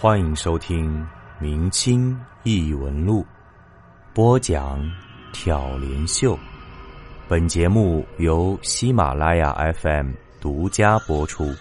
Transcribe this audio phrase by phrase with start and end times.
[0.00, 0.96] 欢迎收听
[1.40, 3.20] 《明清异闻录》，
[4.14, 4.80] 播讲
[5.32, 6.38] 挑帘秀。
[7.26, 11.52] 本节目由喜马拉雅 FM 独家播出。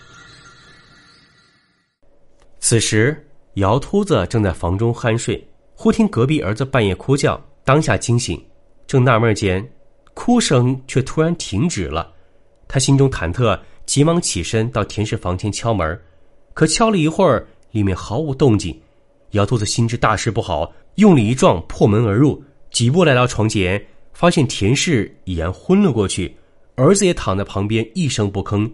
[2.59, 5.43] 此时，姚秃子正在房中酣睡，
[5.73, 8.39] 忽听隔壁儿子半夜哭叫，当下惊醒，
[8.85, 9.67] 正纳闷间，
[10.13, 12.13] 哭声却突然停止了。
[12.67, 15.99] 他心中忐忑，急忙起身到田氏房前敲门，
[16.54, 18.78] 可敲了一会儿，里面毫无动静。
[19.32, 23.83] 姚秃子心知大事不好，用力一撞，破门而入，几步来到床前。
[24.14, 26.36] 发现田氏已然昏了过去，
[26.75, 28.68] 儿子也躺在旁边一声不吭。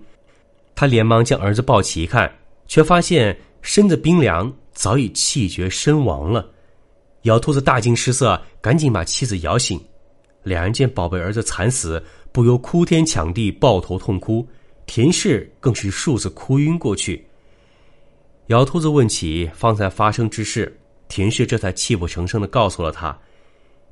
[0.74, 2.34] 他连忙将儿子抱起一看，
[2.66, 6.50] 却发现身子冰凉，早已气绝身亡了。
[7.24, 9.78] 姚秃子大惊失色，赶紧把妻子摇醒。
[10.44, 12.02] 两人见宝贝儿子惨死，
[12.32, 14.48] 不由哭天抢地，抱头痛哭。
[14.86, 17.26] 田氏更是数次哭晕过去。
[18.48, 23.18] 姚秃子问起方才发生之事，田氏这才泣不成声的告诉了他。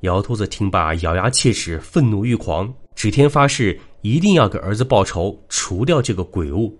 [0.00, 6.78] 姚秃子听罢，咬牙切齿，愤怒欲狂，指天发誓一定要给儿子报仇，除掉这个鬼物。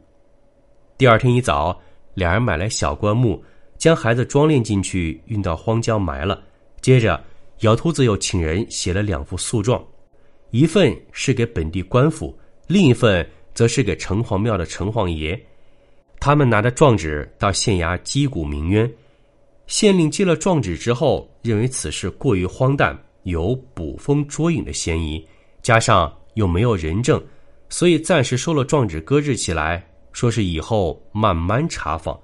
[0.98, 1.80] 第二天一早，
[2.12, 3.42] 两人买来小棺木，
[3.78, 6.42] 将孩子装殓进去，运到荒郊埋了。
[6.82, 7.24] 接着，
[7.60, 9.82] 姚秃子又请人写了两副诉状，
[10.50, 15.40] 一份是给本地官府，另一份则是给城隍庙的城隍爷。
[16.24, 18.88] 他们拿着状纸到县衙击鼓鸣冤。
[19.66, 22.96] 县令接了状纸之后，认为此事过于荒诞。
[23.24, 25.26] 有捕风捉影的嫌疑，
[25.62, 27.20] 加上又没有人证，
[27.68, 32.16] 所以暂时收了状纸，搁置起来，说是以后慢慢查访。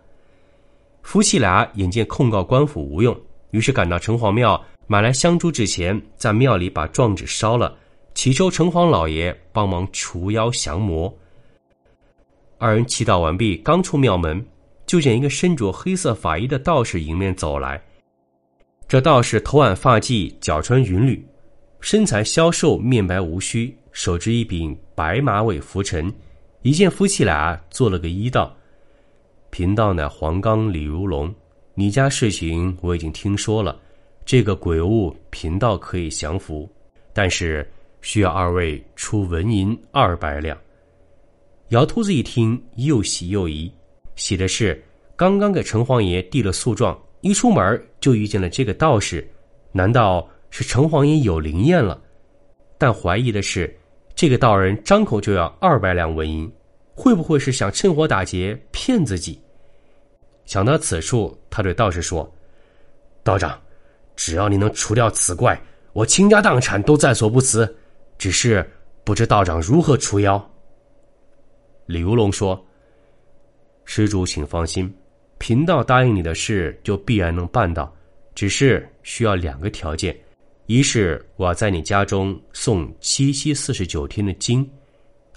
[1.03, 7.77] 夫妻俩眼见控告官府无用，于是赶到城隍庙，买来香烛纸钱，在庙里把状纸烧了，
[8.15, 11.13] 祈求城隍老爷帮忙除妖降魔。
[12.61, 14.45] 二人祈祷完毕，刚出庙门，
[14.85, 17.81] 就见一个身着黑色法衣的道士迎面走来。
[18.89, 21.25] 这道士头挽发髻，脚穿云履，
[21.81, 26.13] 身材消瘦，面白无须，手执一柄白马尾拂尘。
[26.63, 28.53] 一见夫妻俩，做了个揖道
[29.51, 31.33] ：“贫道乃黄冈李如龙，
[31.75, 33.81] 你家事情我已经听说了。
[34.27, 36.69] 这个鬼物，贫道可以降服，
[37.13, 37.65] 但是
[38.03, 40.59] 需要二位出纹银二百两。”
[41.71, 43.71] 姚秃子一听，又喜又疑，
[44.17, 44.83] 喜的是
[45.15, 46.99] 刚刚给城隍爷递了诉状。
[47.21, 49.29] 一出门就遇见了这个道士，
[49.71, 52.01] 难道是城隍爷有灵验了？
[52.79, 53.77] 但怀疑的是，
[54.15, 56.51] 这个道人张口就要二百两纹银，
[56.95, 59.39] 会不会是想趁火打劫骗自己？
[60.47, 62.27] 想到此处，他对道士说
[63.23, 63.61] ：“道长，
[64.17, 65.61] 只要你能除掉此怪，
[65.93, 67.77] 我倾家荡产都在所不辞。
[68.17, 68.69] 只是
[69.05, 70.43] 不知道长如何除妖。”
[71.89, 72.63] 李如龙说
[73.87, 74.95] ：“施主，请放心。”
[75.39, 77.91] 贫道答应你的事，就必然能办到，
[78.35, 80.15] 只是需要两个条件：
[80.67, 84.63] 一是我要在你家中诵七七四十九天的经；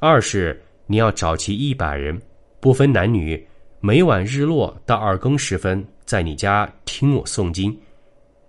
[0.02, 2.22] 二是你要找齐一百人，
[2.60, 3.42] 不分男女，
[3.80, 7.74] 每晚日落到二更时分，在你家听我诵经。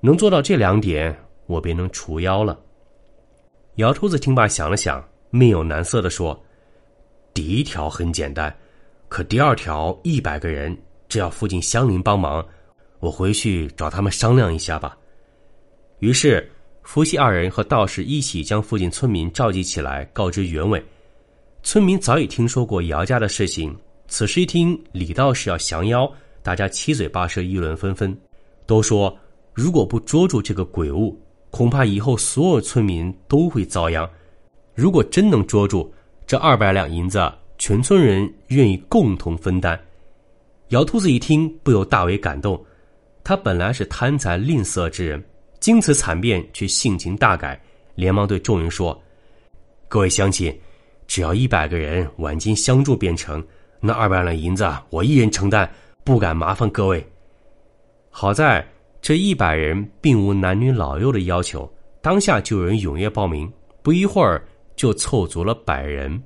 [0.00, 2.58] 能做到这两点，我便能除妖了。
[3.76, 6.42] 姚秃子听罢想了想，面有难色的说
[7.34, 8.54] ：“第一条很简单，
[9.08, 10.76] 可第二条一百个人。”
[11.08, 12.42] 只要附近乡邻帮忙，
[12.98, 14.96] 我回去找他们商量一下吧。
[15.98, 16.50] 于是，
[16.82, 20.82] 夫妻二人和道士一起将附近村民召集起来，告知原委。
[21.62, 23.76] 村民早已听说过姚家的事情，
[24.08, 26.10] 此时一听李道士要降妖，
[26.42, 28.18] 大家七嘴八舌，议论纷纷，
[28.64, 29.14] 都说
[29.52, 31.14] 如果不捉住这个鬼物，
[31.50, 34.08] 恐怕以后所有村民都会遭殃。
[34.74, 35.92] 如果真能捉住，
[36.32, 39.78] 这二百两银子，全村人愿意共同分担。
[40.68, 42.58] 姚秃子一听，不由大为感动。
[43.22, 45.22] 他本来是贪财吝啬之人，
[45.60, 47.60] 经此惨变，却性情大改，
[47.94, 48.98] 连忙对众人说
[49.88, 50.58] ：“各位乡亲，
[51.06, 53.46] 只要一百个人挽金相助便成。
[53.78, 55.70] 那二百两银子，我一人承担，
[56.02, 57.06] 不敢麻烦各位。”
[58.08, 58.66] 好在
[59.02, 61.70] 这一百人并无男女老幼的要求，
[62.00, 63.52] 当下就有人踊跃报名，
[63.82, 64.42] 不一会儿
[64.74, 66.22] 就凑足了百人。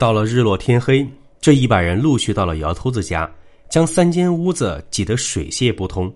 [0.00, 1.06] 到了日落天黑。
[1.42, 3.30] 这一百人陆续到了姚秃子家，
[3.68, 6.10] 将三间屋子挤得水泄不通。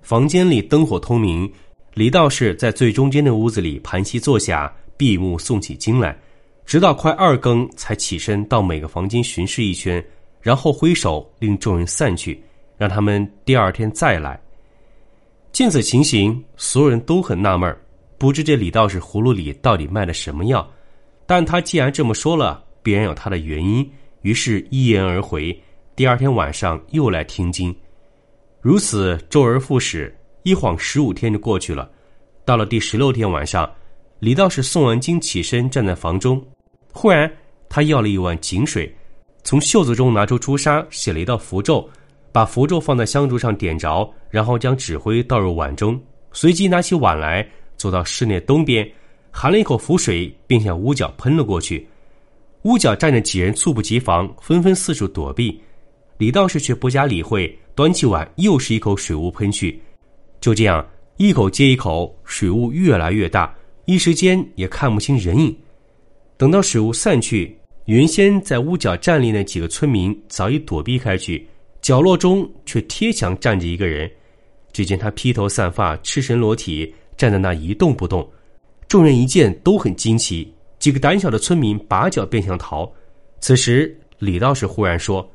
[0.00, 1.50] 房间里灯火通明，
[1.92, 6.18] 李道士在最中间的屋子里盘膝坐下，闭目诵起经来，
[6.64, 10.02] 直到快二更才起身到每个房间巡视一圈，
[10.40, 12.42] 然后挥手令众人散去，
[12.78, 14.40] 让他们第二天再来。
[15.52, 17.76] 见此情形，所有人都很纳闷
[18.16, 20.66] 不知这李道士葫芦里到底卖的什么药。
[21.26, 23.88] 但他既然这么说了，必然有他的原因。
[24.22, 25.58] 于是，一言而回。
[25.96, 27.74] 第二天晚上又来听经。
[28.60, 31.90] 如此周而复始，一晃十五天就过去了。
[32.44, 33.70] 到了第十六天晚上，
[34.18, 36.42] 李道士诵完经起身站在房中，
[36.92, 37.30] 忽然
[37.68, 38.94] 他要了一碗井水，
[39.44, 41.88] 从袖子中拿出朱砂写了一道符咒，
[42.32, 45.98] 把符咒放在香烛上点着，然后将纸灰倒入碗中，
[46.32, 47.46] 随即拿起碗来，
[47.76, 48.86] 走到室内东边，
[49.30, 51.86] 含了一口符水，便向屋角喷了过去。
[52.62, 55.60] 屋角站着几人，猝不及防，纷纷四处躲避。
[56.18, 59.80] 李道士却不加理会，端起碗又是一口水雾喷去。
[60.40, 60.86] 就这样，
[61.16, 63.54] 一口接一口，水雾越来越大，
[63.86, 65.56] 一时间也看不清人影。
[66.36, 71.46] 等到水雾散去，原先在屋角站立那几个村民早已躲避开去，
[71.80, 74.10] 角落中却贴墙站着一个人。
[74.72, 78.28] 只见他披头散发，赤身裸体，站在那一动不动。
[78.86, 82.90] 众人一见都很惊奇，几个胆小的村民拔脚便想逃。
[83.38, 85.30] 此时，李道士忽然说。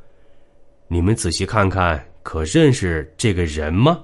[0.87, 4.03] 你们仔细看看，可认识这个人吗？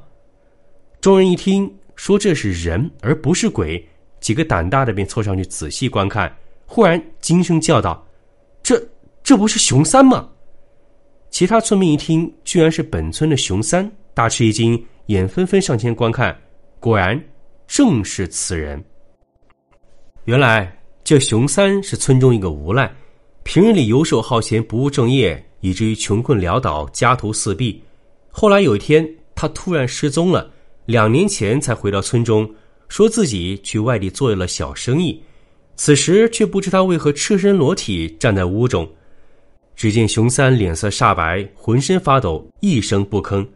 [1.00, 3.88] 众人一听说这是人而不是鬼，
[4.20, 6.36] 几个胆大的便凑上去仔细观看。
[6.66, 8.04] 忽然惊声叫道
[8.64, 8.84] ：“这
[9.22, 10.28] 这不是熊三吗？”
[11.30, 16.36] 其他村民一听，居然是本村的熊三，大吃一惊，眼纷纷上前观看。
[16.80, 17.24] 果然，
[17.68, 18.84] 正是此人。
[20.26, 22.94] 原来这熊三是村中一个无赖，
[23.44, 25.44] 平日里游手好闲，不务正业。
[25.62, 27.80] 以至于穷困潦倒，家徒四壁。
[28.32, 30.50] 后来有一天，他突然失踪了，
[30.88, 32.52] 两年前才回到村中，
[32.88, 35.22] 说自己去外地做了小生意。
[35.76, 38.90] 此时却不知他为何赤身裸体站在屋中。
[39.76, 43.48] 只见熊三脸色煞白，浑身发抖，一声不吭。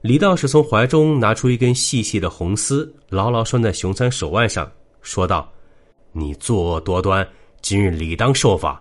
[0.00, 4.68] 李道士从怀中拿出一根细细的红丝，牢牢拴在熊三手腕上，
[5.02, 5.48] 说道
[6.12, 7.26] ：“你作恶多端，
[7.60, 8.80] 今日理当受罚。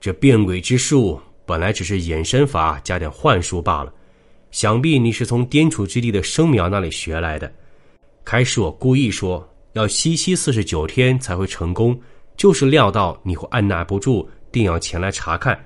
[0.00, 3.92] 这变鬼之术。”本来只是衍身法加点幻术罢了，
[4.52, 7.52] 想必你是从滇楚之地的生苗那里学来的。
[8.24, 12.00] 开始我故意说要息息四十九天才会成功，
[12.36, 15.58] 就是料到你会按捺不住，定要前来查看。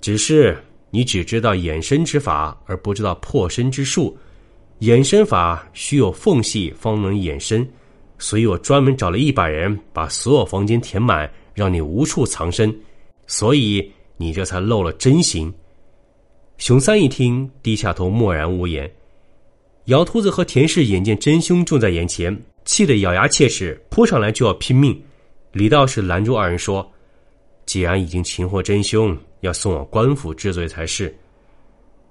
[0.00, 0.56] 只是
[0.90, 4.16] 你只知道衍身之法，而不知道破身之术。
[4.82, 7.68] 衍身法需有缝隙方能衍身，
[8.20, 12.72] 所以我专门找了一百人，把所有房间填满，让你无处藏身。
[13.26, 13.90] 所以。
[14.22, 15.50] 你这才露了真形。
[16.58, 18.92] 熊三一听，低下头，默然无言。
[19.86, 25.02] 姚秃子和田氏眼见真凶就在眼前，气得咬牙切齿，扑上来就要拼命。
[25.52, 26.86] 李道士拦住二人说
[27.64, 31.16] ：“既然已经擒获真凶，要送往官府治罪才是。”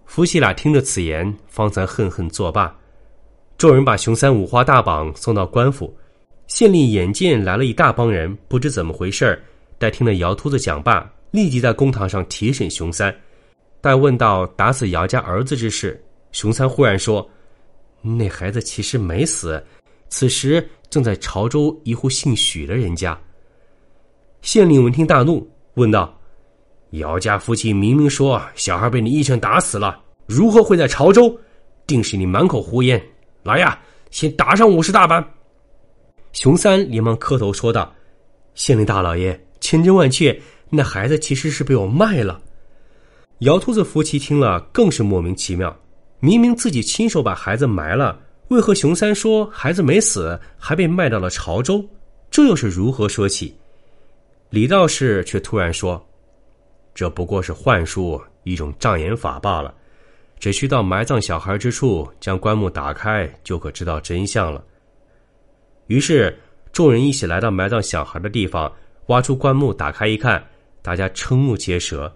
[0.07, 2.75] 夫妻俩听着此言，方才恨恨作罢。
[3.59, 5.93] 众人把熊三五花大绑送到官府。
[6.47, 9.37] 县令眼见来了一大帮人，不知怎么回事儿
[9.77, 11.07] 待听了姚秃子讲罢。
[11.31, 13.13] 立即在公堂上提审熊三，
[13.81, 16.01] 待问到打死姚家儿子之事，
[16.31, 17.29] 熊三忽然说
[18.01, 19.61] ：“那孩子其实没死，
[20.07, 23.15] 此时正在潮州一户姓许的人家。”
[24.41, 26.17] 县令闻听大怒，问道
[26.91, 31.37] ：“姚家夫妻明明说小孩被你一拳打死了，如何会在潮州？
[31.85, 32.99] 定是你满口胡言！
[33.43, 33.79] 来呀，
[34.11, 35.23] 先打上五十大板！”
[36.33, 37.93] 熊三连忙磕头说道
[38.55, 40.39] ：“县令大老爷，千真万确。”
[40.71, 42.39] 那孩子其实是被我卖了。
[43.39, 45.75] 姚秃子夫妻听了更是莫名其妙，
[46.19, 51.83] 明明自己亲手把孩子埋了，为何熊三说孩子没死，还被卖到了潮州？
[52.29, 53.55] 这又是如何说起？
[54.51, 55.99] 李道士却突然说
[56.93, 59.73] ：“这不过是幻术，一种障眼法罢了。
[60.39, 64.63] 只需到埋葬小孩之处，将棺木打开，就可知道真相了。”
[65.87, 66.37] 于是
[66.71, 68.71] 众人一起来到埋葬小孩的地方，
[69.07, 70.43] 挖出棺木，打开一看。
[70.81, 72.11] 大家瞠目结舌，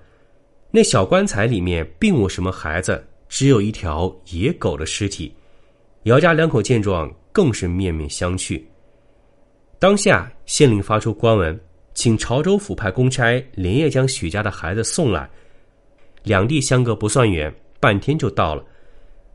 [0.72, 5.32] 那小棺材里面并无什么孩子，只有一条野狗的尸体。
[6.04, 8.64] 姚家两口见状，更是面面相觑。
[9.80, 11.60] 当下县令发出官文，
[11.94, 15.30] 请潮州府派公差连夜将许家的孩子送来。
[16.24, 18.64] 两地相隔不算远，半天就到了。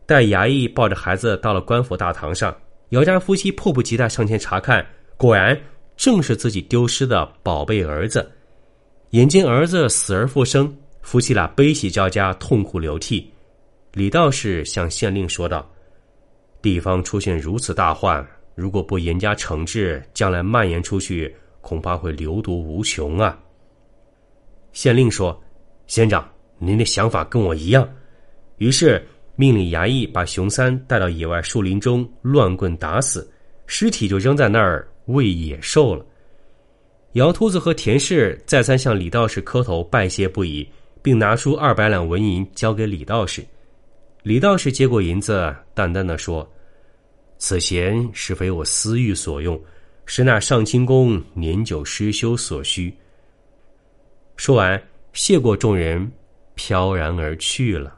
[0.07, 2.57] 待衙役抱着孩子到了官府大堂上，
[2.89, 4.85] 姚家夫妻迫不及待上前查看，
[5.19, 5.55] 果然
[5.99, 8.27] 正是自己丢失的宝贝儿子。
[9.11, 13.31] 眼见儿子死而复生，夫妻俩悲喜交加，痛哭流涕。
[13.93, 15.71] 李道士向县令说道
[16.63, 23.39] ：“地方出现如此大患，如果不严加惩治，将来蔓延出去，恐怕会流毒无穷啊。”
[24.73, 25.39] 县令说
[25.87, 26.27] ：“县长，
[26.57, 27.87] 您的想法跟我一样。”
[28.59, 29.05] 于是
[29.37, 33.29] 命令衙役把熊三带到野外树林中乱棍打死，
[33.67, 36.05] 尸体就扔在那儿喂野兽了。
[37.13, 40.69] 姚秃子和田氏再三向李道士磕头拜谢不已，
[41.03, 43.45] 并拿出二百两纹银交给李道士。
[44.23, 46.47] 李道士接过银子，淡淡的说
[47.39, 49.59] ：“此钱实非我私欲所用，
[50.05, 52.93] 是那上清宫年久失修所需。”
[54.37, 54.81] 说完，
[55.13, 56.11] 谢过众人，
[56.55, 57.98] 飘然而去了。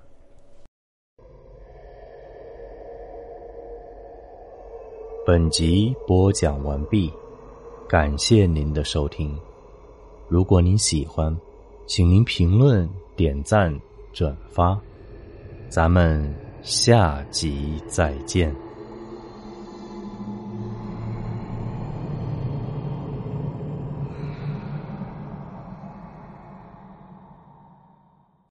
[5.27, 7.13] 本集播讲完毕，
[7.87, 9.39] 感谢您的收听。
[10.29, 11.37] 如果您喜欢，
[11.87, 13.79] 请您评论、点赞、
[14.15, 14.81] 转发。
[15.69, 18.55] 咱们下集再见。